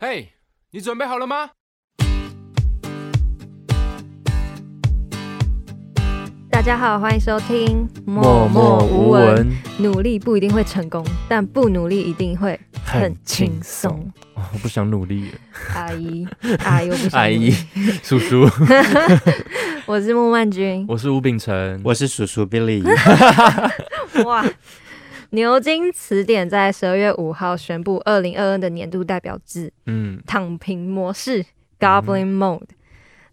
[0.00, 0.28] 嘿，
[0.70, 1.50] 你准备好了吗？
[6.48, 9.50] 大家好，欢迎收听默默无闻。
[9.78, 14.08] 努力不一定会成功，但不努力一定会很轻松。
[14.36, 15.32] 我不想努力。
[15.74, 16.28] 阿姨，
[16.64, 17.20] 阿姨，我不想。
[17.20, 17.50] 阿姨，
[18.04, 18.48] 叔叔。
[19.84, 22.84] 我是莫曼君，我是吴秉辰，我是叔叔 Billy。
[24.24, 24.44] 哇！
[25.30, 31.44] 牛津词典在十二月五号宣布，二零二二的年度代表字，嗯，躺平模式
[31.78, 32.68] （Goblin Mode）。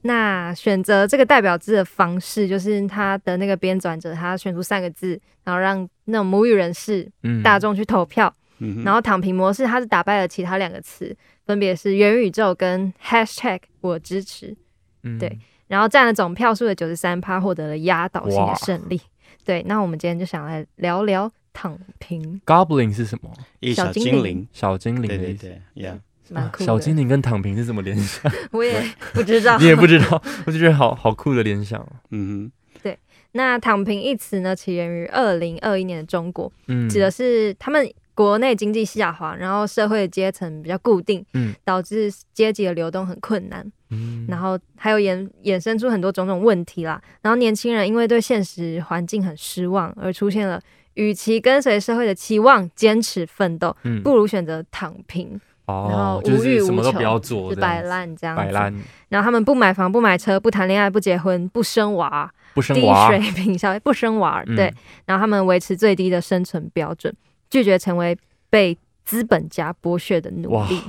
[0.02, 8.34] 那选择这个代表字的方式，就是他的那个编纂者，他选出三个字，然后让那种母语人士、嗯、大众去投票。
[8.60, 11.14] 嗯、然后躺平模式，他是打败了其他两个词，
[11.46, 14.56] 分别是元宇宙跟 Hashtag 我支持。
[15.04, 19.02] 嗯、对，然后占了总票数的九十三趴，获得了压倒性的胜利。
[19.44, 22.40] 对，那我们今天就想来聊聊躺平。
[22.46, 23.32] Goblin 是什么？
[23.62, 25.48] 一小精灵，小精灵的意思。
[25.74, 26.00] Yeah.
[26.30, 26.64] 蛮酷。
[26.64, 28.32] 小精灵跟躺平是怎么联想？
[28.52, 28.84] 我也
[29.14, 31.88] 不知道，你也不知道，我就觉得好好酷的联想。
[32.12, 33.00] 嗯哼，对。
[33.32, 47.00] 那躺平一词呢，起源于二零二一年的中国，嗯，指的是他们国内经济下滑，然后社会阶层比较固定，嗯，导致阶级的流动很困难，嗯，然后还有衍衍生出很多种种问题啦。
[47.22, 50.60] 然后年轻人因为对现实环境很失望，而出现了
[50.96, 55.40] 与其跟随社会的期望坚持奋斗，嗯，不如选择躺平。
[55.68, 58.44] 哦、然后无欲无求，什么都不要做，就摆烂这样子。
[58.44, 58.72] 摆烂。
[59.10, 64.44] 然后他们不买房、不买车、不谈恋爱、不结婚、不生娃，不生娃，低水平消费，不生娃。
[64.46, 64.68] 对。
[64.68, 64.76] 嗯、
[65.08, 67.12] 然后他们维持最低的生存标准，
[67.50, 68.16] 拒绝成为
[68.52, 70.80] 被资本家剥削的奴隶。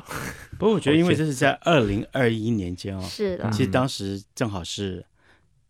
[0.59, 3.49] 不过我觉得，因为这是在二零二一年间哦，是的。
[3.51, 5.03] 其实当时正好是。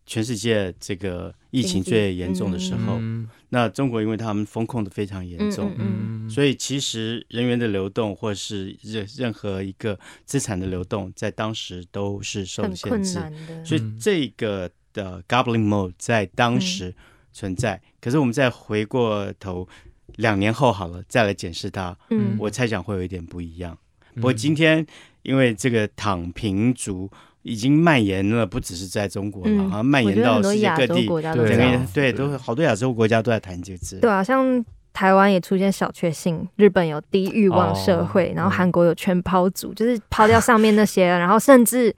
[0.07, 13.19] 全世界这个疫情最严重的时候，嗯、那中国因为他们封控的非常严重，嗯嗯、所以其实人员的流动或是任任何一个资产的流动，在当时都是受限制。
[13.65, 16.95] 所以这个的 Goblin Mode 在当时
[17.33, 17.75] 存在。
[17.75, 19.67] 嗯、可是我们再回过头
[20.15, 23.77] 两年后好了，再来检视它，嗯、我猜想会有一点不一样。
[24.15, 24.87] 不过今天
[25.23, 27.11] 因为这个躺平族。
[27.47, 31.07] 已经蔓延了，不只是在中国了，好像蔓延到世界各地。
[31.07, 33.99] 对对，都好多亚洲国家都在谈这个字。
[34.01, 41.95] 对啊，像台湾也出现小确幸，日本有低欲望社会，然后韩国有全抛族，就是抛掉上面那些， 然后甚至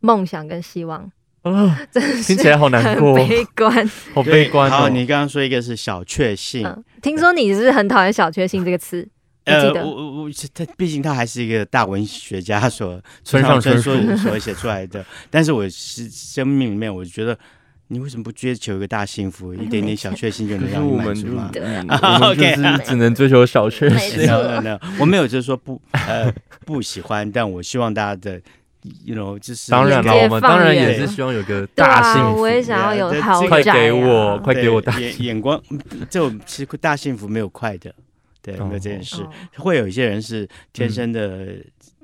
[0.00, 1.10] 梦想跟希望。
[1.42, 1.80] 啊，
[2.26, 4.70] 听起来好难过，悲观，好悲观。
[4.70, 6.66] 好，你刚刚说一个是小确幸，
[7.00, 9.08] 听说你是很讨厌小确幸这个词。
[9.44, 15.04] 呃，我我我，他毕竟他还是一个大文学家所村上春树所写出来的。
[15.30, 17.36] 但是我是生命里面，我觉得
[17.88, 21.50] 你为什么不追求一个大幸福，一点点小确幸就能让你满足吗？
[22.20, 24.18] 我们就是只能追求小确幸。
[24.18, 26.32] 没有我没有就是说不呃
[26.66, 28.40] 不喜欢，但我希望大家的
[29.04, 32.42] ，you know，就是当然了，我们当然也是希望有个大幸福。
[32.42, 35.60] 我也想要有好，快给我，快给我大眼眼光。
[36.08, 37.92] 这种其实大幸福没有快的。
[38.42, 41.56] 对，没有这件事，哦、会有一些人是天生的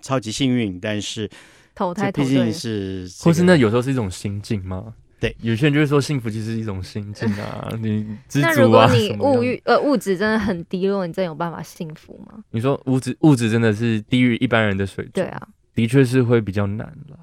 [0.02, 1.28] 超级幸运，嗯、但是
[1.74, 4.94] 投胎毕竟是，或是那有时候是一种心境吗？
[5.18, 8.52] 对，有些人就会说幸福其实是一种心境啊， 你知足啊。
[8.54, 12.44] 那如果你物欲呃物质真的很低落，你真有办法幸福吗？
[12.50, 17.18] 你说物质物质真的是低于一般人的水准，对啊，的确是会比较难了。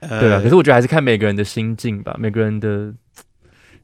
[0.00, 2.92] 呃、对啊，可是我觉得还是看每个人的心境吧，每个人的。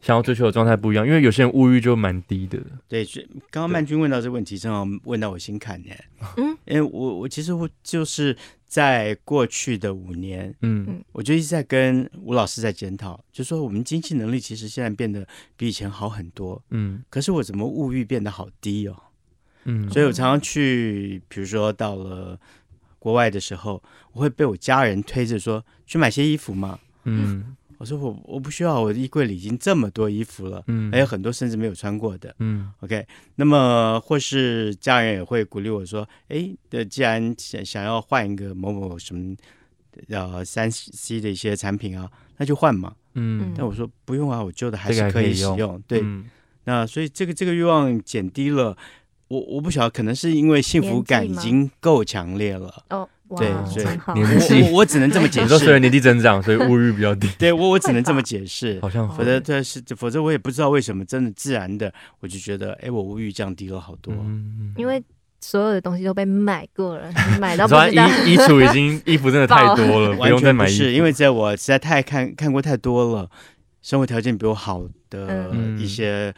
[0.05, 2.61] 想要追求的状态不一样，因为有些人物欲就蛮低的。
[2.87, 3.03] 对，
[3.51, 5.89] 刚刚曼君问到这个问题，正好问到我心坎呢。
[6.37, 15.27] 嗯，因为我我其实我就是在过去的五年，嗯，我就一直在跟吴老师在检讨，就说我们经济能力其实现在变得
[15.57, 18.95] 比以前好很多，嗯，可是我怎么物欲变得好低哦？
[19.65, 22.39] 嗯，所以我常常去，比如说到了
[22.99, 23.83] 国外的时候，
[24.13, 27.57] 我会被我家人推着说去买些衣服嘛，嗯。
[27.85, 33.07] 我说我我不需要，我的衣柜里已经这么多衣服了，嗯，还有很多甚至没有穿过的，嗯，OK。
[33.35, 39.37] 那么或是家人也会鼓励我说，哎，的既然想想要换一个某某什么
[40.09, 43.53] 呃三 C 的一些产品啊，那就换嘛，嗯。
[43.55, 46.01] 但我说不用啊，我旧的还是可以使用，用对。
[46.03, 46.25] 嗯、
[46.65, 48.75] 那所以这个这个欲望减低了，
[49.35, 53.09] 我我不晓得，可能是因为幸福感已经够强烈了，哦。
[53.39, 55.43] 对，所以 年纪我我只能这么解释。
[55.45, 57.27] 你说随着年纪增长，所以物欲比较低。
[57.39, 64.15] 对我我只能这么解释， 好像否则这是否则我也不知道为什么，真的自然的我就觉得，哎，我物欲降低了好多。
[64.77, 65.03] 因为
[65.41, 67.11] 所有的东西都被买过了，
[67.41, 67.89] 买到不知道。
[67.89, 70.75] 衣衣橱已经衣服真的太多了，不用再买衣服。
[70.75, 73.29] 是因为在我实在太看看过太多了，
[73.81, 76.33] 生活条件比我好的一些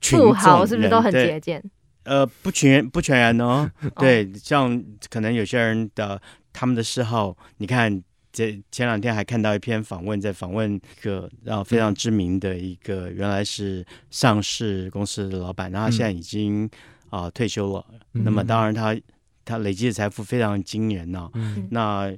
[0.00, 1.62] 富豪是不是都很节俭？
[2.04, 3.70] 呃，不全不全然哦。
[3.96, 6.20] 对， 像可能有些人的
[6.52, 8.02] 他们的嗜好，你看。
[8.36, 16.68] 这前两天还看到一篇访问，在访问一个然后非常知名的一个原来是上市公司的老板，然后现在已经
[17.10, 17.86] 啊、呃、退休了。
[18.14, 19.00] 嗯、那么当然他
[19.44, 21.30] 他累积的财富非常惊人呐、啊。
[21.34, 22.12] 嗯、那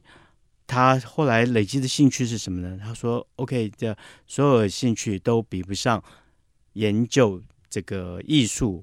[0.66, 2.78] 他后来累积的兴趣是什么呢？
[2.82, 3.94] 他说：“OK，这
[4.26, 6.02] 所有的兴趣都比不上
[6.72, 8.82] 研究这个艺术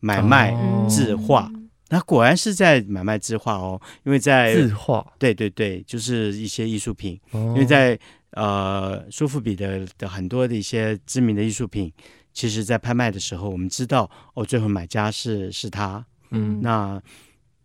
[0.00, 0.54] 买卖
[0.88, 1.42] 字画。
[1.42, 1.52] 哦”
[1.90, 7.18] 那果然是在买卖字画哦，因为在字画，对对对，就是一些艺术品。
[7.30, 7.98] 哦、因为在
[8.32, 11.90] 呃苏富比的的很多的一些知名的艺术品，
[12.34, 16.04] 其实，在拍卖的时候，我们知道哦，最后买家是是他。
[16.30, 17.00] 嗯，那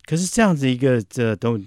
[0.06, 1.59] 可是这样子一个这都。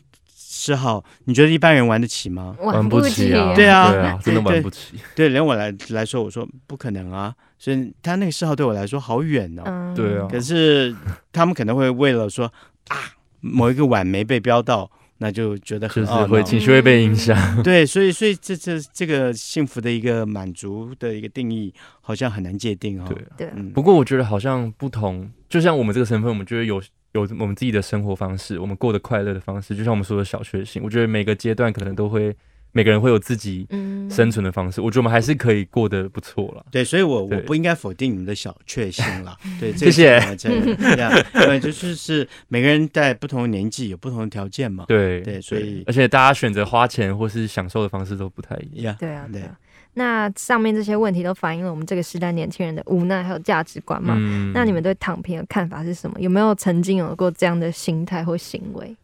[0.49, 2.57] 嗜好，你觉得一般人玩得起吗？
[2.61, 3.53] 玩不起啊！
[3.55, 4.97] 对啊，对啊，真的玩不起。
[5.15, 7.35] 对，连我来来说，我说不可能啊。
[7.59, 9.93] 所以他那个嗜好对我来说好远哦。
[9.97, 10.29] 对啊。
[10.31, 10.95] 可是
[11.33, 12.47] 他们可能会为了说
[12.89, 12.97] 啊，
[13.41, 17.63] 某一个碗没被标到，那就觉得很就是会情绪会被影响。
[17.63, 23.15] 对，所以所以这这这个幸福的一个满足的一个定义，好像很难界定哦。
[23.37, 26.83] 对，嗯不过我觉得好像不同，就像我们这个身份，我们觉得有。
[27.13, 30.83] 有我们自己的生活方式，我们过得快乐的方式，就像我们说的小确幸。
[30.83, 32.37] 我觉得每个阶段可能都会，
[32.77, 33.67] 每个人会有自己
[34.11, 34.83] 生存的方式。
[34.83, 36.67] 嗯、我觉得我们还是可以过得不错了。
[36.71, 39.35] 对，所以我我不应该否定你们的小确幸了。
[39.59, 40.21] 对，谢谢。
[40.37, 40.51] 这
[40.97, 44.85] 样， 对，就是是每个人在不同的年纪有不同的条件嘛。
[44.87, 48.95] 对对，所以而且大家选择花钱或是享受的方式都不太一样。
[49.01, 49.59] 对啊，对啊。
[49.95, 54.15] 那上面这些问题都反映了我们这个时代年轻人的无奈还有价值观嘛？
[54.19, 56.21] 嗯、那你们对躺平的看法是什么？
[56.21, 58.95] 有没有曾经有过这样的心态或行为？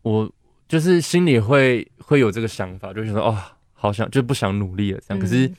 [0.00, 0.30] 我
[0.68, 3.36] 就是心里会会有这个想法，就觉得哦，
[3.72, 5.18] 好想就不想努力了这样。
[5.18, 5.50] 嗯、可是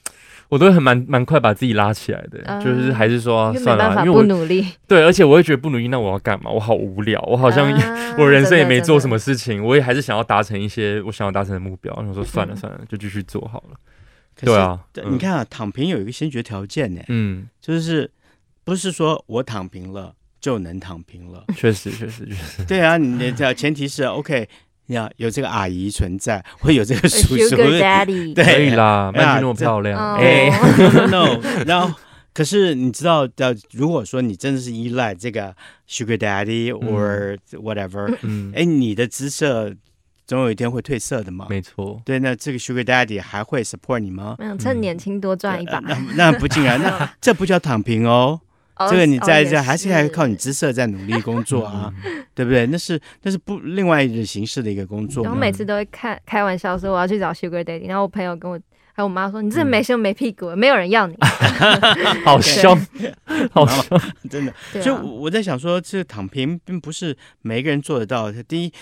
[0.49, 4.65] 我都会很蛮蛮快把自己拉起来的，嗯、就是还是说、啊、算了，因为我不努力。
[4.87, 6.51] 对，而且我会觉得不努力，那我要干嘛？
[6.51, 11.93] 我好无聊，我好像、嗯、 我人生也没做什么事情，我也还是想要达成一些我想要达成的目标。
[11.97, 13.77] 然后说算了算了，就继续做好了。
[14.41, 14.79] 对啊，
[15.09, 18.09] 你看啊，躺平有一个先决条件呢，嗯，就是
[18.65, 24.47] 不是说我躺平了就能躺平了，确实确实确实，对啊，你的前提是 OK，
[24.87, 30.49] 要有这个阿姨存在，会有这个 叔叔，Daddy，对，可以啦，曼君那么漂亮， 哎
[31.09, 31.93] ，no，然后
[32.33, 35.55] 可是你知道，的如果说你真的是依赖这个
[35.89, 39.73] Sugar Daddy or whatever，嗯，哎，你的姿色。
[40.27, 41.45] 总有一天会褪色的嘛？
[41.51, 44.35] 没错，对，那这个 Sugar Daddy 还会 support 你吗？
[44.39, 45.79] 没有，趁年轻多赚一把。
[45.81, 48.41] 那那不尽然，那 这不叫躺平哦。
[48.89, 51.93] 这个你在这还是还靠你姿色在努力工作啊，
[52.35, 52.65] 对不对？
[52.67, 55.23] 那是那是不另外一种形式的一个工作。
[55.23, 58.59] 然后每次都会开开玩笑说我要去找 Sugar Daddy，然后我朋友跟我
[58.93, 61.15] 还有我妈说你这没胸没屁股，没有人要你。
[62.23, 62.77] 好凶，
[63.51, 63.99] 好凶，
[64.29, 64.53] 真的。
[64.81, 68.31] 所以我在想说，这个躺平并不是每个人做得到。
[68.47, 68.73] 第一。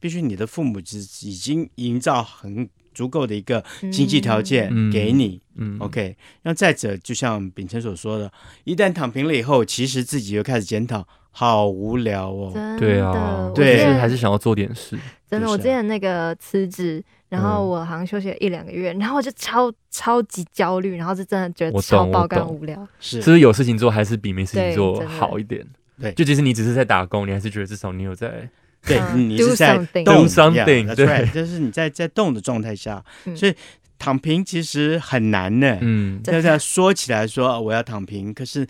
[0.00, 2.68] 必须你的父母只已经营造很
[2.98, 6.16] 足够的一个经济条件给你，嗯嗯、，OK。
[6.42, 8.28] 那再者，就像秉承所说的，
[8.64, 12.52] 一旦躺平了以后，其实自己又开始检讨，好无聊哦。
[12.76, 14.98] 对啊，对，还是想要做点事。
[15.30, 22.76] 真的，我之前那个辞职，然后我好像休息了一两个月，然后我就超超级焦虑，然后是真的觉得超爆肝无聊。
[22.98, 25.64] 是，是不是有事情做还是比没事情做好一点？
[26.00, 28.50] 对，就即使你只是在打工，你还是觉得至少你有在。
[28.86, 33.04] 对，你是在动，yeah, that's right，就是你在在动的状态下，
[33.36, 33.54] 所以
[33.98, 35.76] 躺平其实很难呢。
[35.80, 38.66] 嗯，大家说起来说我要躺平，可是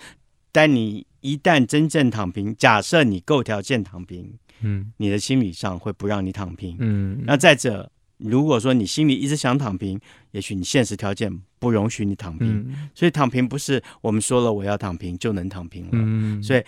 [0.50, 6.76] 但你一旦真正躺平，假设你够条件躺平，嗯，你的心理上会不让你躺平。
[6.80, 10.00] 嗯，那再者，如果说你心里一直想躺平，
[10.32, 12.74] 也许你现实条件不容许你躺平。
[12.94, 15.90] 所以躺平不是我们说了我要躺平就能躺平了。
[15.92, 16.62] 嗯，所以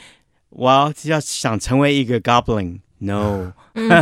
[0.51, 2.81] 我要要想成为一个 Goblin。
[3.03, 3.51] No，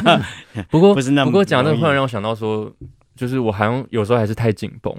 [0.70, 1.30] 不过不是那么。
[1.30, 2.74] 不过讲这个，突然让我想到说，
[3.14, 4.92] 就是我好像有时候还是太紧绷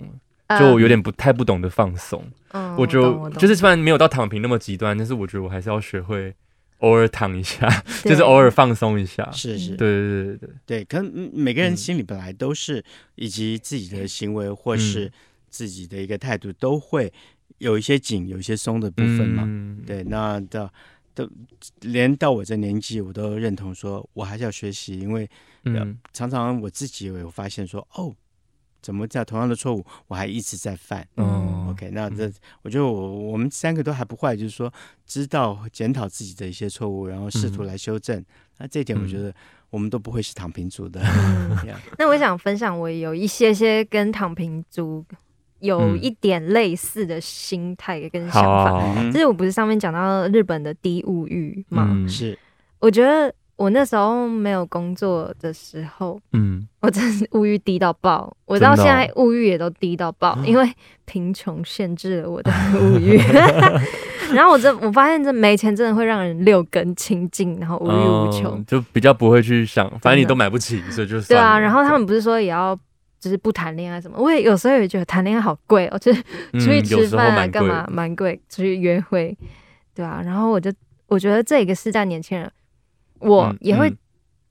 [0.48, 2.24] 了，就有点不太不懂得放松。
[2.54, 6.34] 嗯，我就就是虽然没有到躺平那么极端，但是我觉得我还是要学会
[6.78, 7.70] 偶尔躺一下，
[8.06, 9.30] 就是偶尔放松一下。
[9.34, 10.84] 是是，对对对对对。
[10.86, 12.82] 可能每个人心里本来都是，
[13.16, 15.12] 以及自己的行为或是
[15.50, 17.12] 自己的一个态度，都会
[17.58, 19.46] 有一些紧，有一些松的部分嘛。
[19.86, 20.72] 对，那的。
[21.14, 21.30] 都
[21.82, 25.30] 连到我这年纪，我都认同说，我还是要学习，因为
[25.66, 28.16] 嗯常常我自己也有发现说，哦，
[28.82, 31.08] 怎么在同样的错误，我还一直在犯。
[31.18, 34.72] 嗯，OK，那这我觉得我我们三个都还不坏，就是说
[35.06, 38.24] 知道检讨自己的一些错误，然后试图来修正。
[38.58, 39.34] 那这一点我觉得
[39.70, 41.02] 我们都不会是躺平族的。
[41.98, 45.06] 那我想分享，我有一些些跟躺平族。
[45.60, 52.06] 有一点类似的心态跟想法，就是我不是上面讲到日本的低物欲吗？
[52.08, 52.38] 是，
[52.80, 58.34] 我觉得我那时候没有工作的时候，嗯，我真是物欲低到爆。
[58.46, 60.72] 我到现在物欲也都低到爆，哦、因为
[61.06, 63.18] 贫穷限制了我的物欲。
[64.32, 71.58] 然后我这我发现这没钱真的会让人六根清净，然后无欲无求、嗯，就比较不会去想，反正你都买不起，所以就对啊。
[71.58, 72.78] 然后他们不是说也要
[73.20, 74.18] 就是不谈恋爱什么？
[74.18, 76.22] 我也有时候也觉得谈恋爱好贵哦，就是
[76.54, 79.38] 出去吃饭啊干嘛蛮贵，出去约会，
[79.94, 80.22] 对啊。
[80.24, 80.72] 然后我就
[81.08, 82.50] 我觉得这个世代年轻人。
[83.22, 83.94] 我也会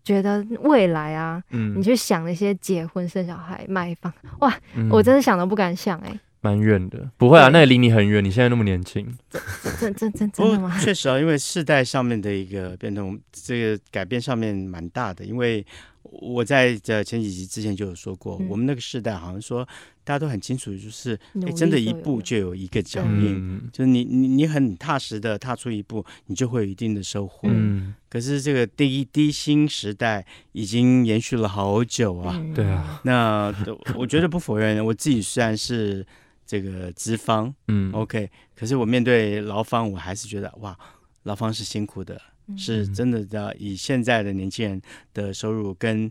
[0.05, 8.23] 觉得未来啊，嗯，你去想那些结婚、生小孩、买房，哇，嗯、我真的想都不敢想哎、欸，蛮远的，不会啊，那也离你很远。
[8.23, 9.07] 你现在那么年轻，
[9.81, 10.77] 真真真真的吗？
[10.85, 15.65] 确实啊，因为世代上面的一个变动，这个改变上面蛮大的，因为。
[16.11, 19.65] 我在这前几集之前就有说过，嗯、我们那个时代好像说
[20.05, 27.49] 大家都很清楚，就是哎，真的，一步就有一个脚印，嗯、就是你你你很踏实的踏出一步，你就会有一定的收获。
[27.51, 32.43] 嗯，可是这个第一低薪时代已经延续了好久啊。
[32.55, 33.55] 对啊，那
[33.95, 36.07] 我觉得不否认，我自己虽然是
[36.47, 40.79] 这个资方，嗯，OK，可是我面对劳方，我还是觉得哇，
[41.25, 42.21] 劳方是辛苦的。
[42.57, 44.81] 是真的，的以现在的年轻人
[45.13, 46.11] 的收入跟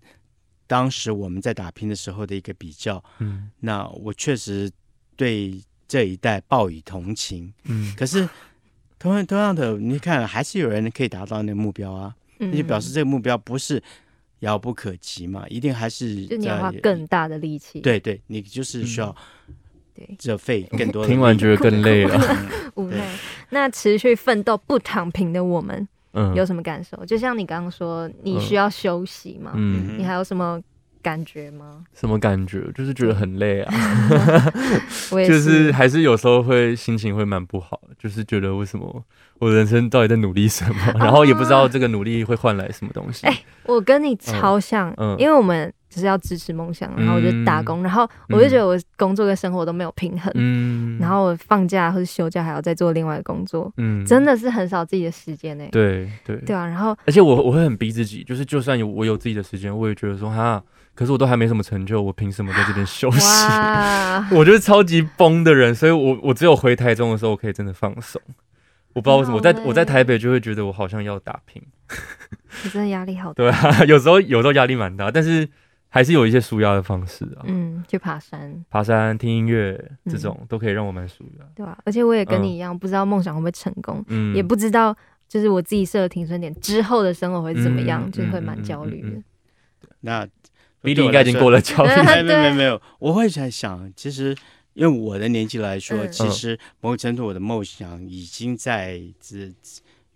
[0.68, 4.70] 当时我们在打拼的时候的一个比较，嗯，那我确实
[5.16, 8.28] 对这一代报以同情，嗯，可是
[9.00, 13.82] 同样同样的，你看还是有人可以达到那个目标啊，那就表示这个目标不是
[14.40, 19.16] 遥不可及嘛，一定还是就你要花更大的力气，对对，你就是需要
[19.96, 22.20] 对这费更多的，听完觉得更累了，
[22.76, 23.18] 无奈。
[23.52, 25.88] 那持续奋斗不躺平的我们。
[26.36, 27.06] 有什么感受？
[27.06, 29.52] 就像你刚刚说，你需要休息吗？
[29.56, 30.60] 嗯，你还有什么
[31.02, 31.84] 感觉吗？
[31.94, 32.64] 什么感觉？
[32.74, 33.74] 就是觉得很累啊，
[35.28, 39.04] 就是还是有时候会心情会蛮不好，就是觉得为什么
[39.40, 43.26] 我人生到底在努力什么， 然后也不知道这个努力会换来什么东西。
[43.28, 45.74] 哎，我跟你超像，因为我们。
[45.98, 55.70] 就是要支持梦想，然后我就打工，嗯、然后我就觉得我工作跟生活都没有平衡，嗯、然后我放假或者休假还要再做另外的工作，嗯、真的是很少自己的时间呢、欸。
[55.72, 60.64] 对对对啊，然后而且我我会很逼自己，就是就算有我有自己的时间，我也觉得说哈，
[60.94, 63.26] 可是我都还没什么成就，我凭什么在这边休息？
[64.36, 68.22] 我就是超级崩的人，所以我我只有回台中的时候，我可以真的放松。
[68.94, 71.60] 我不知道为什么，我在我在台北就会觉得我好像要打拼，
[72.64, 73.36] 你真的压力好大。
[73.36, 75.50] 对啊，有时候有时候压力蛮大，但是。
[75.98, 84.96] 还是有一些舒压的方式啊，嗯，去爬山、爬山、听音乐这种都可以让我蛮舒压，对啊，而且我也跟你一样，不知道梦想会不会成功，嗯，也不知道
[85.28, 89.24] 就是我自己设的停损点之后的生活会怎么样，就会蛮焦虑的。
[90.02, 90.24] 那
[90.84, 94.36] 比利应该已经过了焦虑，没有没有没有，我会在想，其实
[94.76, 99.52] 因为我的年纪来说，其实某种程度我的梦想已经在这。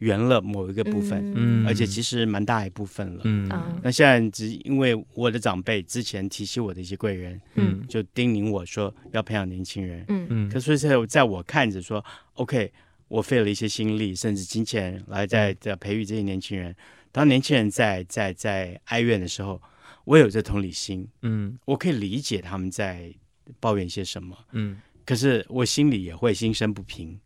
[0.02, 3.48] 圆了某一个部分，嗯，而且其实蛮大一部分了，嗯，
[3.84, 10.28] 那现在只因为我的长辈之前提起我的一些贵人，嗯，就叮咛我说要培养年轻人，嗯。
[10.32, 12.04] 嗯，可所以在在我看着说
[12.34, 12.74] ，OK，
[13.10, 16.76] 我费了一些心力，甚至金钱来在在培育这些年轻人。
[17.12, 19.62] 当年轻人在在在哀怨的时候，
[20.06, 23.14] 我有这同理心，嗯，我可以理解他们在
[23.60, 27.20] 抱怨些什么，嗯，可是我心里也会心生不平，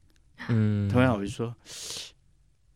[0.50, 1.55] 嗯，同样我就说。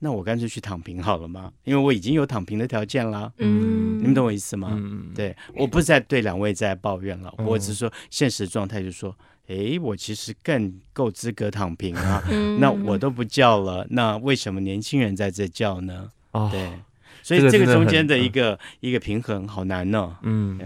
[0.02, 1.52] 那我干脆去躺平好了吗？
[1.66, 3.30] 因为我已经有躺平的条件啦。
[3.38, 4.70] 嗯，你们懂我意思吗？
[4.72, 9.14] 嗯，对，我不是在对两位在抱怨了，嗯、我只是说现实状态，就是说，
[9.48, 12.24] 哎，我其实更够资格躺平啊。
[12.32, 16.10] 嗯、那我都不叫了，那为什么年轻人在这叫呢？
[16.32, 16.72] 哦，对，
[17.22, 20.16] 所以这个中间的一个一个平衡好难呢、哦。
[20.22, 20.58] 嗯，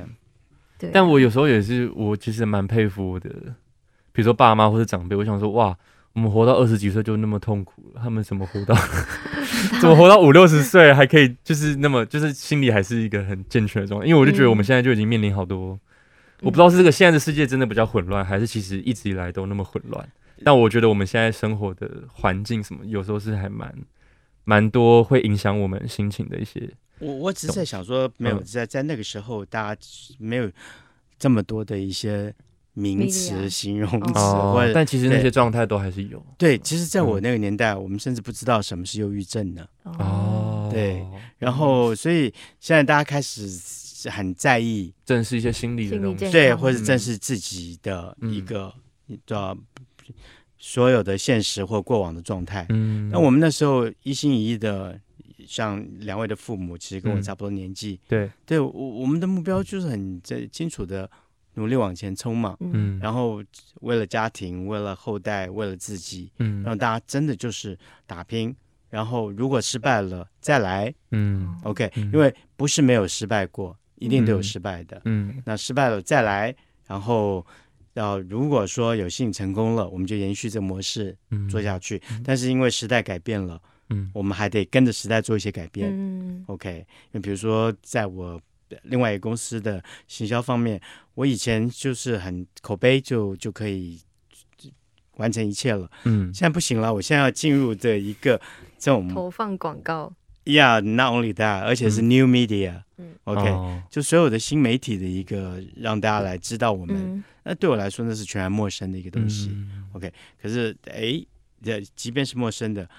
[0.78, 0.92] 对。
[0.94, 3.30] 但我有时候也是，我其实蛮佩服的，
[4.12, 5.76] 比如说爸妈或者长辈，我想说，哇。
[6.14, 8.76] 我们活到二十几岁就那么痛苦了，他们怎么活到，
[9.82, 14.06] 怎么活到五六十岁还可以，就是那么，就是心里还是一个很健全的状态。
[14.06, 15.80] 因为我就觉得我们现在就已经面临好多，
[16.42, 20.08] 我不知道是这个现在的世界真的比较混乱，还是其实一直以来都那么混乱。
[20.44, 23.76] 但我觉得我们现在生活的环境什么，有时候是还蛮
[24.44, 26.70] 蛮多会影响我们心情的一些。
[27.00, 29.82] 我我只是在想说，没有在在那个时候，大家
[30.20, 30.48] 没有
[31.18, 32.32] 这么多的一些。
[32.74, 36.24] 名词、形容词，哦、或者但其实那些状态都还是有。
[36.40, 39.64] 对，其实，在我那个年代，嗯、我们甚至不知道什么是忧郁症呢。
[39.84, 41.06] 哦，对。
[41.38, 43.48] 然后，所以现在大家开始
[44.10, 48.74] 很在意，正视一些心理的东西，对，或者正视自己的一个
[49.28, 49.64] 叫、嗯、
[50.58, 52.66] 所有的现实或过往的状态。
[52.70, 55.00] 嗯，那我们那时候一心一意的，
[55.46, 58.00] 像两位的父母，其实跟我差不多年纪。
[58.06, 61.08] 嗯、对，对我我们的目标就是很在清楚的。
[61.56, 63.44] 努力往前冲嘛，嗯，然后
[63.82, 68.56] 为了家庭，为了后代，为了自己，嗯，让大家真的就是打拼，
[68.90, 76.56] 然后如果失败了再来，嗯，OK，因为不是没有失败过，一定都有失败的，嗯，那失败了再来，
[76.88, 77.46] 然后
[77.94, 81.16] 要如果说有幸成功了，我们就延续这个模式
[81.50, 82.02] 做下去。
[82.24, 88.42] 但是因为时代改变了，嗯，我们还得跟着时代做一些改变，嗯，OK，那比如说在我
[88.84, 90.82] 另外一个公司的行销方面，
[91.16, 94.00] 我以前就是很口碑就就可以。
[95.18, 98.36] 完成一切了，嗯，现在不行了，我现在要进入的一个
[98.80, 100.12] 这种投放广告
[100.44, 110.12] ，Yeah，not only that，而且是 new media，嗯，OK，哦，就所有的新媒体的一个让大家来知道我们，嗯，那对我来说那是全然陌生的一个东西，嗯，OK，
[110.42, 111.24] 可是哎，
[111.64, 112.90] 这即便是陌生的，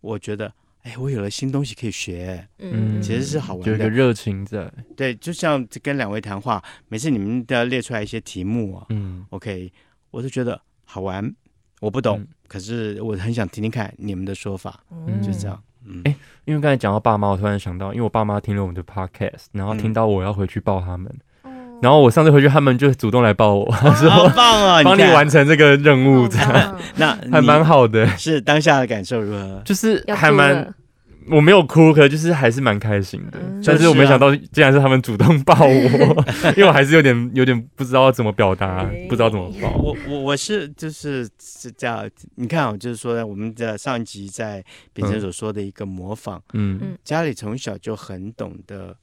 [0.00, 0.50] 我觉得
[0.88, 9.70] 哎，我有了新东西可以学，嗯，其实是好玩的，有一个热情在，对，就像跟两位谈话，每次你们都要列出来一些题目啊，嗯，OK，
[10.10, 11.30] 我就觉得好玩。
[11.80, 15.62] 我不懂，嗯、可是我很想听听看你们的说法，嗯，就这样。
[15.84, 16.16] 嗯，哎、欸，
[16.46, 21.20] 因为刚才讲到爸妈，我突然想到，因为我爸妈听了我们的 podcast，然后听到我要回去抱他们，嗯、
[21.82, 28.06] 然后我上次回去，他们就主动来抱我，哦、说好棒啊，帮你完成这个任务，这样，那 还蛮好的。
[28.16, 29.62] 是当下的感受如何？
[29.64, 30.74] 就是还蛮。
[31.30, 33.38] 我没有哭，可就是还是蛮开心的。
[33.38, 36.24] 嗯、但是我没想到，竟然是他们主动抱我，
[36.56, 39.68] 因为我还是有点有点不知道怎么表达，不知道怎么抱。
[39.76, 48.96] 我我我是就是是这样，你看啊，就是说我们的上一集在秉承所说的一个模仿，嗯，家里从小就很懂得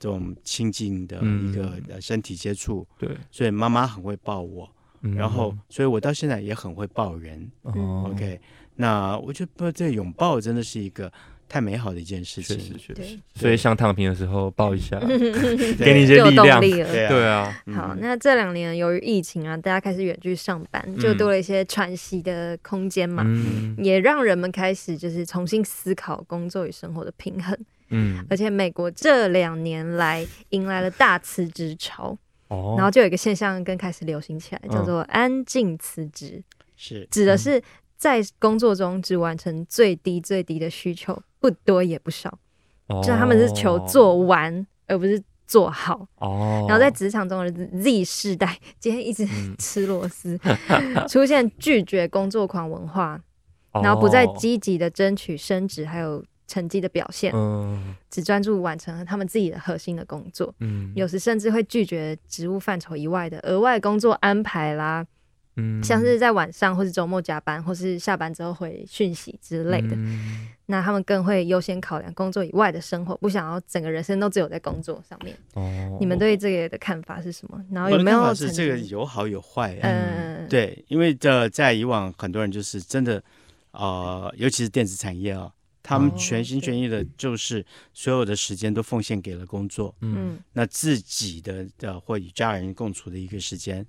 [0.00, 4.68] 这种亲近的一个身体接触，对、嗯，所以妈妈很会抱我，
[5.02, 7.48] 嗯、然后所以我到现在也很会抱人。
[7.62, 8.40] 嗯、OK，
[8.74, 11.12] 那我觉得这个拥抱真的是一个。
[11.52, 13.18] 太美好的一件事情，确实确实。
[13.34, 15.00] 所以想躺平的时候抱一下，
[15.80, 16.60] 给你一些力量。
[16.60, 17.52] 对啊。
[17.74, 23.26] 好，那这两年由于疫情啊，大家开始远距上班，就多了一些喘息的空间嘛，
[23.78, 27.58] 也让人们开始就是重新思考工作与生活的平衡。
[27.90, 28.26] 嗯。
[28.28, 32.16] 而且美国这两年来迎来了大辞职潮，
[32.48, 36.42] 哦，然后就有一个现象更开始流行起来，叫做安静辞职，
[36.76, 37.06] 是。
[37.10, 37.62] 指的是
[37.96, 41.22] 在工作中只完成最低最低的需求。
[41.42, 42.38] 不多也不少，
[43.02, 46.06] 就他们是求做完，而不是做好。
[46.16, 46.66] 哦。
[46.68, 47.50] 然后在职场中的
[47.82, 49.26] Z 世代，今天一直
[49.58, 50.38] 吃螺丝，
[51.08, 53.18] 出现拒绝工作狂文化，
[53.82, 57.32] 然后不再积极的争取升职，还有成绩的表现，
[58.10, 60.52] 只专注完成他们自己的核心的工作。
[60.58, 65.06] 嗯有时甚至会拒绝职务范畴以外的额外工作安排啦。
[65.56, 75.36] 嗯，像是在晚上或是周末加班，或是下班之后回讯息之类的，嗯、那他们更会优先考量工作以外的生活，不想要整个人生都只有在工作上面。
[75.54, 77.60] 哦，你们对这个的看法是什么？
[77.72, 78.32] 然后有没有？
[78.32, 79.76] 是这个有好有坏。
[79.82, 83.20] 嗯，对，因为这在以往很多人就是真的，
[83.72, 85.50] 呃，尤其是电子产业啊，
[85.82, 89.94] 他们全心全意的，就是所有的时间都奉献给了工作。
[90.00, 93.86] 嗯，那自己的的或与家人共处的一个时间。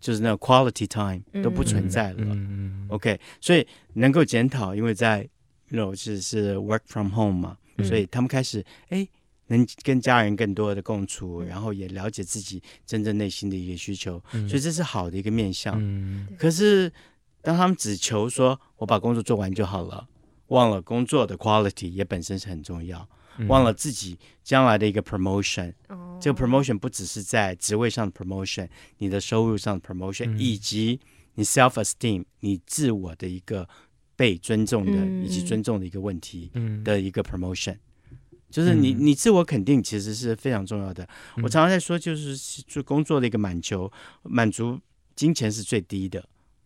[0.00, 5.26] 就是那个 quality time 都不存在了，嗯，OK，所以能够检讨，因为在
[5.70, 9.08] 那种是是 work from home 嘛，嗯、所以他们开始哎，
[9.46, 15.74] 能跟家人更多的共处，嗯、然后也了解自己真正内心的一个需求，嗯、所以这是好的一个面向。
[15.78, 16.92] 嗯、可是
[17.40, 20.06] 当他们只求说我把工作做完就好了，
[20.54, 23.08] 忘了工作的 quality 也本身是很重要。
[23.48, 31.00] 忘了自己将来的一个 promotion，、嗯、这个 promotion 不只是在职位上的 promotion，你的收入上的 promotion，、嗯、以及
[31.34, 33.68] 你 self esteem，你自我的一个
[34.14, 36.48] 被尊重的、嗯、以及尊重的一个问题
[36.84, 37.76] 的一个 promotion，、
[38.12, 41.02] 嗯、就是你你自我肯定其实是非常重要的。
[41.36, 42.36] 嗯、我常常在说，就是
[42.68, 43.90] 做工作的一个满足，
[44.22, 44.78] 满足
[45.16, 46.24] 金钱是最低的。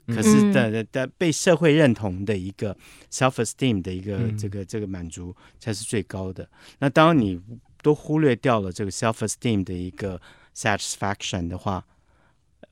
[0.09, 2.75] 可是的的的被社会认同的一个
[3.11, 6.49] self esteem 的一个这个这个满足才是最高的。
[6.79, 7.38] 那当你
[7.83, 10.21] 都忽略掉了这个 self esteem 的一个
[10.57, 11.85] satisfaction 的话，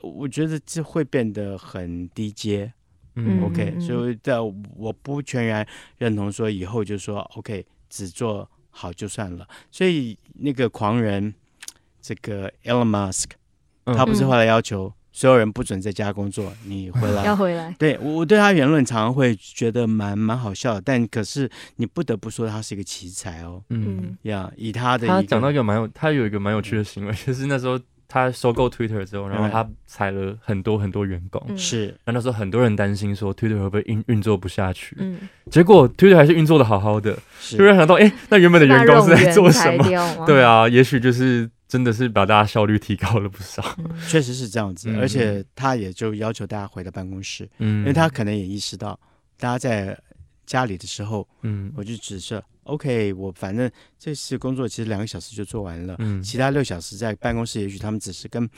[0.01, 2.73] 我觉得这会变得很低阶。
[3.15, 5.67] 嗯，OK，所以在我不全然
[5.99, 9.47] 认同说以后就说 OK 只做好就算了。
[9.71, 11.35] 所以那个狂人
[12.01, 13.31] 这个 Elon Musk，
[13.85, 14.93] 他不是后来要求。
[15.17, 17.75] 所有人不准在家工作，你回来 要回来。
[17.79, 23.63] 对，我我对他言论常常会觉得蛮蛮好笑的，但可是你不得不说他是一个奇才哦。
[23.71, 31.87] 嗯，呀，以他的他讲到一个蛮有，他有一个蛮有趣的行为，就是那时候他收购 Twitter 之后，然后他裁了很多很多员工，是。
[32.05, 35.19] 然后那时候很多人担心说 Twitter 会不会运运作不下去，嗯，
[35.51, 37.19] 结果 Twitter 还是运作的好好的，
[37.57, 39.83] 突然想到，哎，那原本的员工是在做什么？
[40.29, 41.51] 对啊，也许就是。
[41.69, 43.77] 真的是把大家效率提高了不少，
[44.09, 48.99] 确实是这样子，而且他也就要求大家回到办公室，嗯，因为他可能也意识到
[49.37, 49.99] 大家在
[50.47, 58.49] 家里的时候，嗯，我就只是 OK，我反正这次工作其实两个小时就做完了，嗯，其他六小时在办公室，也许他们只是跟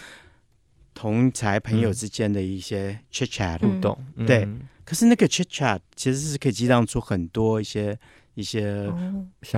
[0.92, 4.47] 同才朋友之间的一些 chit chat 互动，对，
[4.85, 7.99] 可是那个 chit chat 其实是可以激荡出很多一些。
[8.38, 8.88] 一些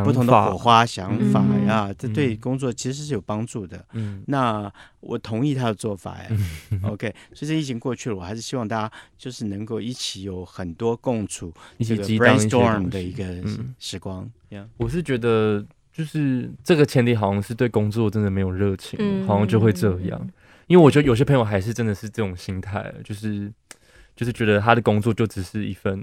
[0.02, 3.84] 不同的火花想法呀，这对工作其实是有帮助的。
[3.92, 6.16] 嗯，那我同意他的做法。
[6.22, 6.28] 呀，
[6.84, 13.26] OK，所以这疫情过去了，我还是希望大家就是能够一起有很多共处，一起 brainstorm 的一个
[13.78, 14.26] 时光。
[14.78, 15.62] 我是觉得，
[15.92, 20.26] 就是这个前提好像是对工作真的没有热情，好像就会这样。
[20.68, 23.52] 因为我觉得有些朋友还是真的是这种心态，就是
[24.16, 26.02] 就是觉得他的工作就只是一份。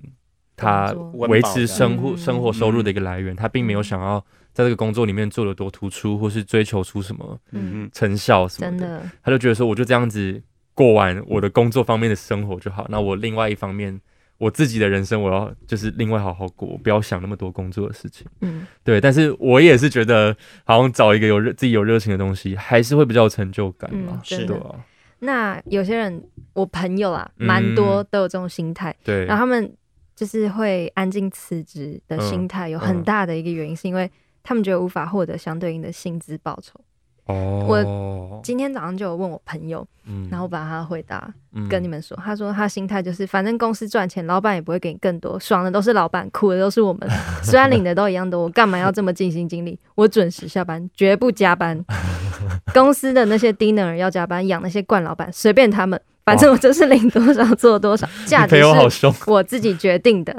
[0.57, 4.19] 他维持生活生活收入的一个来源，他并没有想要
[4.51, 7.39] 在这个工作里面做的多突出，或是追求出什么
[7.93, 9.03] 成效什么的。
[9.23, 10.41] 他就觉得说，我就这样子
[10.73, 12.87] 过完我的工作方面的生活就好。
[12.89, 14.01] 那我另外一方面，
[14.39, 18.25] 我自己的人生，我要就是另外好好过，不要想那么多工作的事情。
[18.41, 18.99] 嗯，对。
[18.99, 24.19] 但是我也是觉得，好像找一个有热自己有热情的东西，还是会比较有成就感嘛。
[24.23, 24.59] 是的。
[25.19, 28.95] 那有些人，我朋友啊，蛮多都有这种心态。
[29.03, 29.23] 对。
[29.25, 29.71] 然后他们。
[30.17, 36.73] 就是会安静辞职的心态，有很大的一个原因，是因为他们觉得无法获得相对应的薪资报酬。
[37.25, 41.31] 哦，我今天早上就有问我朋友，嗯，然后把他回答
[41.69, 47.07] 跟你们说，他说他心态就是，反正公司赚钱，老板也不会给你更多，爽的都是老板，苦的都是我们，
[47.43, 49.77] 虽然领的都一样多，我干嘛要这么尽心尽力？
[49.93, 51.85] 我准时下班，绝不加班。
[52.73, 56.01] 公司的那些 dinner 要加班养那些惯老板，随便他们。
[56.27, 60.35] 反正我就是领多少做多少， 价值是我自己决定的。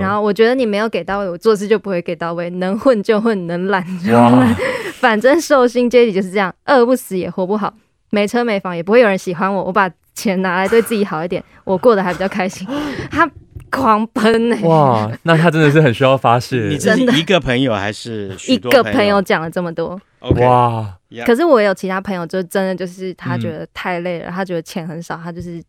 [0.00, 2.48] 然后我觉得你没有给到位，我做事就不会给到位。
[2.48, 4.56] 能混就混，能懒就懒。
[4.98, 7.74] 反正寿星阶级就是这样，饿不死也活不好，
[8.08, 9.64] 没车没房也不会有人喜欢我。
[9.64, 12.66] 我把钱拿来对自己好一点，我过得还比较开心。
[13.12, 13.30] 他
[13.70, 16.56] 狂喷呢、欸，哇，那他真的是很需要发 泄。
[16.70, 20.00] 你真的一个朋友还是一个朋友讲了这么多？
[20.30, 20.98] 哇！
[21.24, 25.62] 可是我有其他朋友，就真的就是他觉得太累了，他觉得钱很少，他就是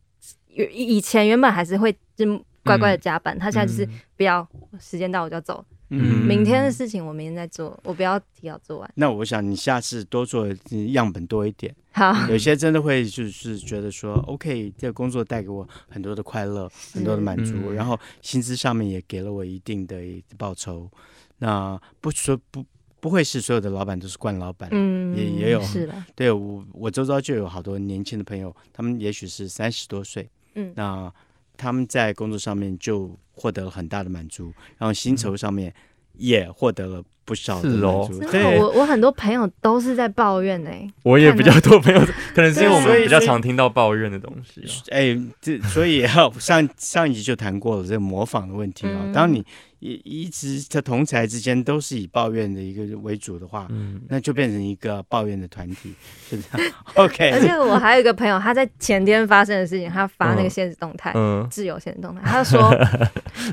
[0.74, 2.26] 以前原本还是会就
[2.64, 4.48] 乖乖的加班，他现在就是不要，
[4.80, 5.64] 时间到我就要走。
[5.90, 8.92] 嗯，明天的事情我明天再做，我不要提早做完。
[8.96, 10.46] 那我想你下次多做
[10.92, 11.74] 样本多一点。
[11.94, 19.96] 好，有些真的会就是觉得说，OK，这个工作带给我很多的快乐，很多的满足，然后薪资上面也给了我一定的
[20.38, 20.92] 报酬。
[21.38, 22.66] 那不说不。
[23.00, 31.14] 不会是所有的老板都是惯老板，嗯，也也有，是的， 对我我周遭就有好多年轻的朋友，他们也许是三十多岁，嗯，那
[31.56, 35.74] 他们在工作上面就获得了很大的满足，然后薪酬上面
[36.14, 38.14] 也获得了不少的满足。
[38.32, 40.72] 是哦，我我很多朋友都是在抱怨呢，
[41.04, 42.00] 我也比较多朋友，
[42.34, 44.64] 可能是因为我们比较常听到抱怨的东西。
[44.92, 49.46] 哎，这所以要上上一集就谈过了这个模仿的问题啊，当你。
[49.80, 55.94] 一一直在同才之间都是以抱怨的一个为主的话，嗯，那就变成一个抱怨的团体，
[56.28, 56.74] 是这样。
[56.96, 57.30] OK。
[57.30, 62.76] 而且我还有一个朋友，他在前天发生的事情，他发那个限时动态，嗯，自由限时动态，他说，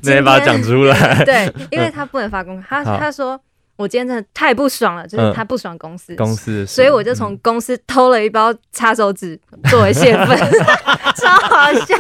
[0.03, 1.23] 直接把它讲出来。
[1.27, 3.39] 对，因为他不能发公开，他他说。
[3.77, 10.39] 我今天真的太不爽了，就是他不爽公司，公司，所以我就从公司偷了一包擦手纸作为泄愤，
[11.17, 11.97] 超好笑，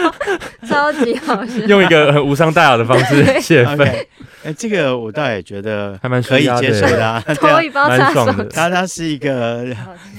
[0.68, 4.06] 超级好笑，用一个很无伤大雅的方式泄愤。
[4.44, 9.66] 哎，这个我倒也觉得还蛮可以接受的， 偷一包擦手纸，他他是一个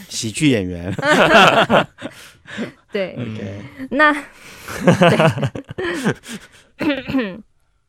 [0.10, 0.94] 喜剧演员，
[2.92, 3.18] 对，
[3.92, 4.16] 那。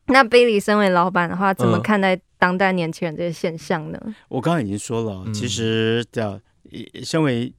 [0.09, 3.99] 那 Billy 身为老板的话，怎么看待当代年轻人这些现象呢？
[4.05, 6.39] 嗯、我刚刚已经说了，其实叫
[7.03, 7.51] 身为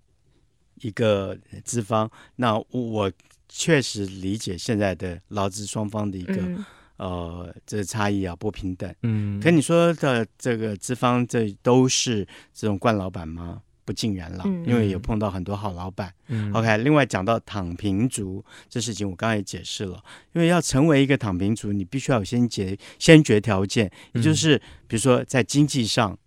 [0.83, 3.11] 一个资方，那我
[3.49, 6.65] 确实理解现在的劳资双方的一个、嗯、
[6.99, 8.95] 呃这个差异啊，不平等。
[9.03, 13.63] 嗯，可你说的这个资方，这都是这种惯老板吗？
[13.89, 16.13] 不尽然了，因为有碰到很多好老板。
[16.27, 19.99] 嗯、OK，另外讲到躺平族这事情，我刚才也解释了，
[20.35, 26.19] 因为要成为一个躺平族，你必须要有先决先决条件，也就是比如说在经济上，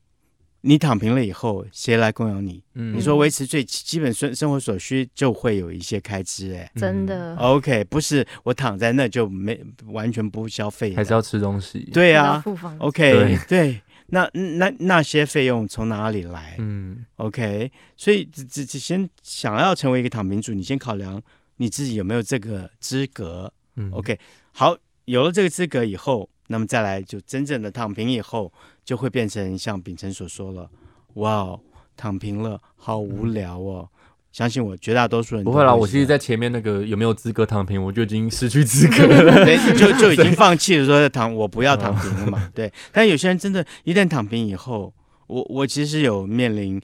[0.61, 2.63] 你躺平了以后，谁来供养你？
[2.73, 6.55] 嗯、你说维持最基本生生活所需，就会有一些开支。
[6.55, 7.35] 哎，真的。
[7.35, 11.87] OK，不是我躺在那就没完全不消费，还是要吃东西。
[11.93, 12.43] 对啊
[12.79, 13.79] ，OK，对。
[14.11, 16.55] 对那那那些费用从哪里来？
[16.59, 21.21] 嗯，OK，所以只只只先想要成为一个躺平族，你先考量
[21.57, 23.51] 你自己有没有这个资格。
[23.77, 24.19] 嗯，OK，
[24.51, 28.51] 好，有了这个资格以后，那么再来就真正的躺平以后，
[28.83, 30.69] 就会变成像秉承所说了，
[31.13, 31.57] 哇，
[31.95, 33.89] 躺平了，好无聊哦。
[34.31, 35.75] 相信我，绝大多数人不会啦。
[35.75, 42.49] 我其实，在前面那个有没有资格躺平，我就已经失去资格了， 对， 就就已经放弃了，说躺我不要躺平了嘛。
[42.55, 44.93] 对，但有些人真的，一旦躺平以后，
[45.27, 46.81] 我我其实有面临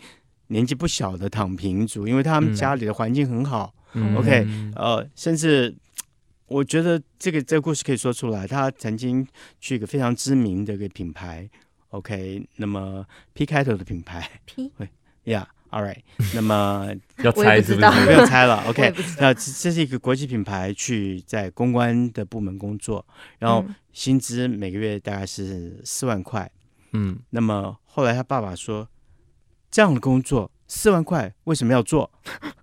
[0.48, 3.74] 年纪不小的躺平族，因为他们家里的环境很好。
[3.94, 5.74] 嗯、OK，呃，甚至
[6.48, 9.26] 我觉得这个这个故事可以说出来，他曾经
[9.62, 11.50] 去一个非常知名的一个品牌
[11.92, 14.90] ，OK，那么 P 开头的品牌，P，会
[15.24, 15.48] 呀。
[15.78, 16.02] All right，
[16.34, 16.90] 那么
[17.22, 18.06] 要猜是 不是？
[18.06, 18.64] 不用猜了。
[18.68, 23.06] OK，那这是一个国际品牌，去在公关的部门工作，
[23.38, 23.64] 然后
[23.94, 26.50] 薪资每个月大概是四万块。
[26.94, 28.90] 嗯，那么后来他爸爸说，
[29.70, 32.10] 这样的工作四万块为什么要做？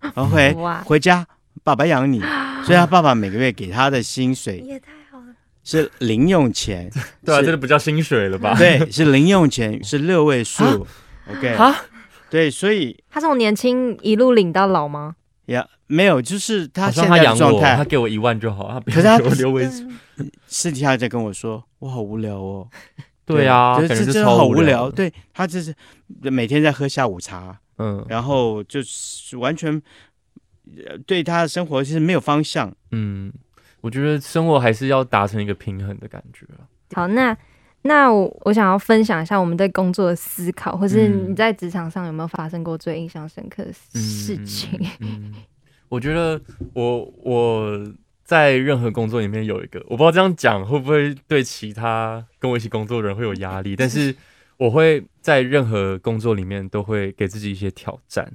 [0.01, 0.53] 然后回
[0.85, 1.25] 回家，
[1.63, 2.19] 爸爸养你，
[2.65, 5.27] 所以他爸爸每个月给他的薪水也太好了，
[5.63, 6.91] 是零用钱。
[7.25, 8.57] 对啊，这个不叫薪水了吧？
[8.59, 10.85] 对，是零用钱，是六位数。
[11.31, 11.57] OK。
[12.35, 15.15] 对，所以他从年轻一路领到老吗？
[15.45, 18.69] 呀，yeah, 没有，就是他现在的状态，他给我一万就好。
[18.73, 19.87] 他可是他留位置，
[20.49, 22.69] 私底下在跟我说，我好无聊哦。
[23.25, 24.91] 对啊，这真的好无聊。
[24.91, 25.73] 对，他就是
[26.23, 29.81] 每天在喝下午茶，嗯，然后就是完全
[31.07, 32.75] 对他的生活其实没有方向。
[32.91, 33.33] 嗯，
[33.81, 36.45] 我觉得生活还是要达成一个平衡的感觉。
[36.97, 37.37] 好，那。
[37.87, 44.81] 那我我想要分享一下我们对工作的思考，或是你在职场上有没有发生过最印象深刻的事情？
[45.01, 45.35] 嗯嗯、
[45.91, 46.41] 我觉得
[46.73, 47.87] 我我
[48.25, 54.17] 在任何工作里面有一个，我不知道这样讲会不会对其他跟我一起工作的人会有压力，但是
[54.57, 58.33] 我会在任何工作里面都会给自己一些挑战。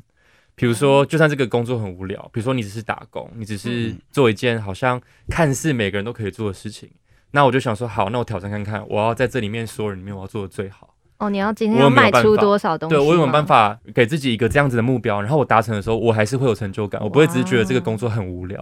[0.54, 6.88] 比如说，就算这个工作很无聊，比如说你只是打工，你只是做一件好像看似每个人都可以做的事情。
[7.32, 10.96] 那我就想说，好，那我挑战看看，我要在这里面所有人里面，我要做的最好。
[11.20, 12.96] 哦，你要今天要卖出多少东西？
[12.96, 15.22] 对，我有没有办法给自己一个这样子的目标？
[15.22, 18.62] 然后我达成的时候，我还是会有成就感，我不会只是觉得这个工作很无聊。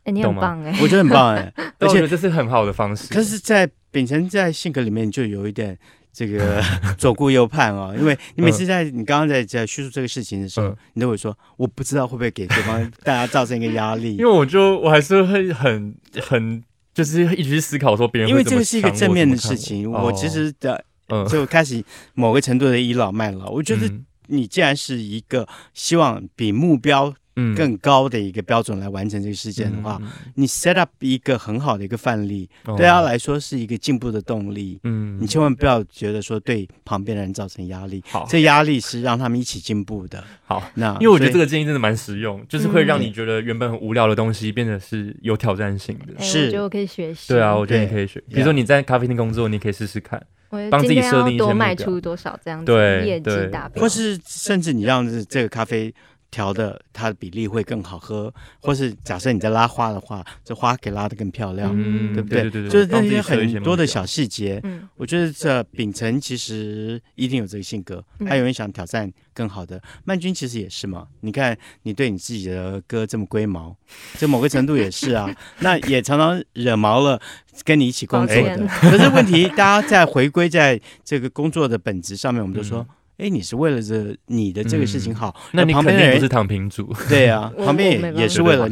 [0.00, 3.12] 哎、欸，你很棒哎、欸，我觉得很棒哎、 欸，而且这是很好的方式。
[3.12, 5.76] 可是，在秉承在性格里面就有一点
[6.12, 6.62] 这个
[6.98, 16.62] 左顾右盼哦，因为你每次在你刚刚在在叙述这个事情的时候，嗯、你都会说，我不知道会不会给对方 大家造成一个压力，因为我就我还是会很很。
[16.94, 19.90] 就是一直去思考说别人因为这个是一个正面的事情。
[19.90, 23.46] 我，我其实的，哦、就开始某个程度的倚老卖老。
[23.46, 23.90] 嗯、我觉得
[24.28, 27.12] 你既然是一个希望比目标。
[27.56, 34.78] 更高的一个标准来完成这个事件的话，嗯、你 set up 一个很好的一个范例，嗯、对他来说是一个进步的动力。
[34.84, 40.22] 嗯，你千万不要觉得说对旁边的人造成压力，好，这压力是让他们一起进步的。
[40.44, 46.22] 好，那因为我觉得这个建议真的蛮实用，就是会让你觉得原本很无聊的东西变得是有挑战性的。
[46.22, 47.32] 是，我觉得我可以学习。
[47.32, 48.22] 对啊，我觉得你可以学。
[48.28, 50.24] 比如说你在咖啡厅工作，你可以试试看，
[50.70, 52.72] 帮自己设定一些目标，多卖出多少这样子
[53.04, 55.92] 业绩达标，或是甚至你让这个咖啡。
[56.34, 62.42] 调的它的比例会更好喝，或是假设你在拉花的话，这花可以拉得更漂亮，嗯、对不对？
[62.42, 69.80] 对对对，就是那些很多的小细节，嗯、我觉得这秉承其实一定有这个性格，还、嗯、有人想挑战更好的。
[70.04, 73.76] 曼君其实也是嘛，你看你对你自己的歌这么龟毛，
[74.18, 77.20] 这某个程度也是啊， 那也常常惹毛了
[77.62, 78.66] 跟你一起工作的。
[78.82, 82.80] 可是问题，大家在回归在这个工作的本质上面，我们就说。
[82.80, 88.68] 嗯哎，你是为了这你的这个事情好，那你旁边的人不是躺平族，对啊，旁边也也是为了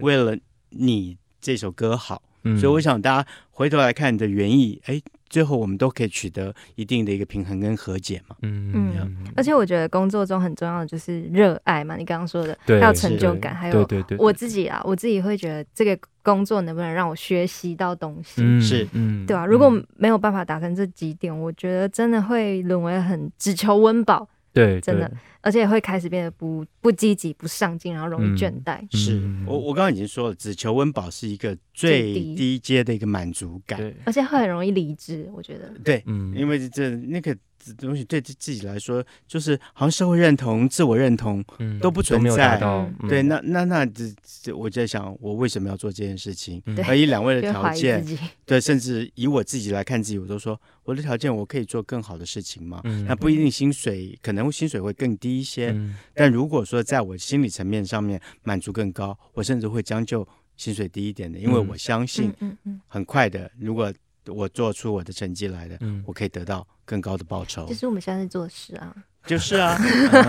[0.00, 0.36] 为了
[0.70, 2.22] 你这首歌好，
[2.60, 8.36] 所以我想大家回头来看你的原意，哎，最后我们都可以取得一定的一个平衡跟和解嘛。
[8.42, 15.98] 嗯嗯，而且我觉得工作中很重要的就是热爱嘛，你刚刚说的，还有成就感，还有对对对，我自己啊，我自己会觉得这个。
[16.26, 18.42] 工作能不能让我学习到东西？
[18.42, 19.46] 嗯、是，嗯，对吧、啊？
[19.46, 24.28] 如果没有办法达成这几点，嗯、我觉得真的会沦为很只求温饱。
[24.56, 28.78] 对，真的，而且会开始变得不不积极、不上进，然后容易倦怠。
[28.80, 35.28] 嗯、是我，我刚刚已经说了，只求温饱是一个最低阶的一个满足感，对，而且会很容易离职。
[35.34, 37.36] 我觉得，对，嗯，因为这那个。
[37.74, 41.44] 东西对自自己来说，就是好像社会认同、自我认同
[41.80, 42.58] 都不存在。
[43.08, 44.04] 对，那那那这
[44.42, 46.62] 这，我在想，我为什么要做这件事情？
[46.86, 48.04] 而以两位的条件，
[48.44, 52.80] 对，甚至以我自己来看自己，我都说我的条件，我可以做更好的事情嘛？
[53.06, 55.74] 那不一定，薪水可能薪水会更低一些。
[56.14, 60.26] 但如果说在我心理层面上面满足更高，我甚至会将就
[60.56, 62.32] 薪水低一点的，因为我相信，
[62.86, 63.92] 很快的，如果
[64.26, 66.66] 我做出我的成绩来的，我可以得到。
[66.86, 68.96] 更高的报酬，就是我们现在在做的事啊，
[69.26, 69.76] 就是啊，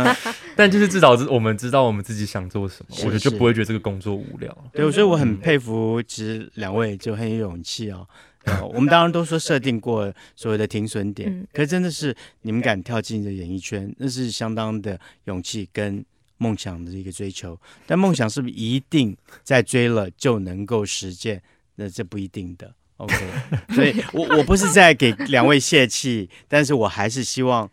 [0.57, 4.55] 但就是至少我们知道我们自己想做什么，是是我觉得就不会觉得这个工作无聊。
[4.73, 8.05] 对，所以我很佩服，其实两位就很有勇气哦。
[8.73, 16.03] 我们当然都说设定过所谓的停损点，嗯、可是真的是你们敢跳进这演艺圈，那是相当的勇气跟
[16.37, 17.59] 梦想的一个追求。
[17.85, 21.43] 但梦想是不是一定在追了就能够实现？
[21.75, 22.73] 那这不一定的。
[22.97, 23.15] OK，
[23.73, 27.69] 所以我 我不是在给两位泄气，但是我还是希望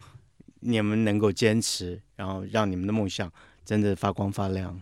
[0.60, 3.30] 你们能够坚持，然后让你们的梦想
[3.64, 4.80] 真的发光发亮。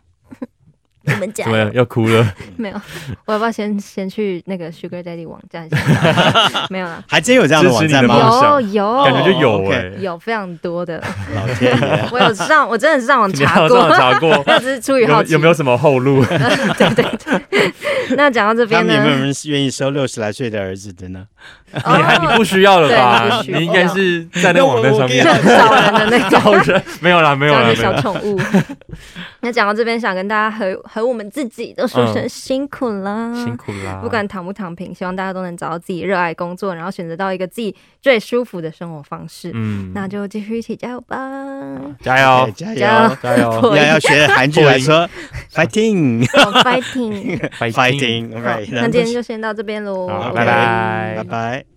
[1.04, 1.72] 你们讲，怎么样？
[1.72, 2.32] 要哭了？
[2.56, 2.80] 没有，
[3.26, 5.68] 我要不要先先去那个 Sugar Daddy 网站？
[6.70, 8.60] 没有了，还真有这样的网站吗？
[8.60, 11.02] 有有，感觉就有哎，有非常多的。
[11.34, 15.32] 老天爷， 我有上，我真的是上网查过，查过，那只是出于好奇。
[15.32, 16.24] 有没有什么后路？
[16.24, 17.72] 对对对。
[18.16, 21.24] 那讲到这边呢，有没有人愿意收六十来岁的儿子的呢？
[21.74, 23.40] 你还你不需要了吧？
[23.48, 28.38] 你应该是在那个网站上面找人的那种人，没有啦，没有啦，小宠物。
[29.40, 33.98] 那讲到这边，想跟大家和和我们自己都说声辛苦啦，辛苦啦！
[34.02, 39.50] 不管躺不躺平，希望大家都能找到自己热爱工作，然后选择到一个自己最舒服的生活方式。
[39.54, 41.16] 嗯，那就继续一起加油吧！
[42.02, 43.72] 加油，加油，加油！
[43.74, 45.08] 要要学韩剧来说
[45.50, 48.36] ，fighting，fighting，fighting。
[48.36, 51.71] OK，那今天就先到这边喽，拜拜，拜拜。